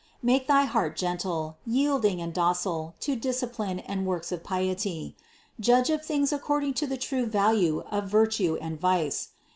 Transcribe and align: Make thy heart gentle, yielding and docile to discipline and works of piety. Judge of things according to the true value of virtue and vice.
Make 0.23 0.47
thy 0.47 0.63
heart 0.65 0.97
gentle, 0.97 1.57
yielding 1.63 2.23
and 2.23 2.33
docile 2.33 2.95
to 3.01 3.15
discipline 3.15 3.77
and 3.81 4.07
works 4.07 4.31
of 4.31 4.43
piety. 4.43 5.15
Judge 5.59 5.91
of 5.91 6.03
things 6.03 6.33
according 6.33 6.73
to 6.81 6.87
the 6.87 6.97
true 6.97 7.27
value 7.27 7.81
of 7.91 8.09
virtue 8.09 8.57
and 8.59 8.79
vice. 8.81 9.29